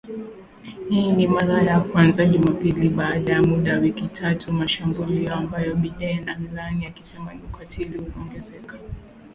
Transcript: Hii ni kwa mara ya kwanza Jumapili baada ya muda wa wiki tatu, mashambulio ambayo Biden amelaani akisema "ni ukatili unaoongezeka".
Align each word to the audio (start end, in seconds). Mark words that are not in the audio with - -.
Hii 0.89 1.11
ni 1.11 1.27
kwa 1.27 1.35
mara 1.45 1.63
ya 1.63 1.79
kwanza 1.79 2.25
Jumapili 2.25 2.89
baada 2.89 3.33
ya 3.33 3.41
muda 3.43 3.73
wa 3.73 3.79
wiki 3.79 4.07
tatu, 4.07 4.53
mashambulio 4.53 5.33
ambayo 5.35 5.75
Biden 5.75 6.29
amelaani 6.29 6.85
akisema 6.85 7.33
"ni 7.33 7.41
ukatili 7.41 7.97
unaoongezeka". 7.97 8.77